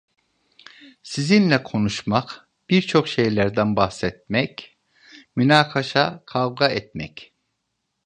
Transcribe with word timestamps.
Sizinle 1.03 1.63
konuşmak, 1.63 2.49
birçok 2.69 3.07
şeylerden 3.07 3.75
bahsetmek, 3.75 4.77
münakaşa, 5.35 6.23
kavga 6.25 6.67
etmek… 6.67 7.33